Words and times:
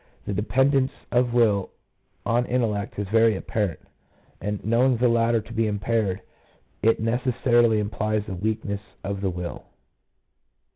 The 0.25 0.33
dependence 0.33 0.91
of 1.11 1.31
will 1.31 1.69
on 2.25 2.47
intellect 2.47 2.97
is 2.97 3.07
very 3.09 3.35
apparent, 3.35 3.81
and 4.41 4.59
knowing 4.65 4.97
the 4.97 5.07
latter 5.07 5.41
to 5.41 5.53
be 5.53 5.67
impaired, 5.67 6.21
it 6.81 6.99
necessarily 6.99 7.77
implies 7.77 8.23
a 8.27 8.33
weakness 8.33 8.81
of 9.03 9.21
the 9.21 9.29
will. 9.29 9.65